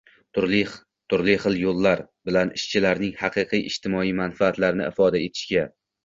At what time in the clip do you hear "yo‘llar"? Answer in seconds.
1.63-1.99